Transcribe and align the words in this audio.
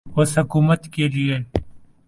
اس 0.17 0.31
حکومت 0.39 0.81
کیلئے۔ 0.93 1.37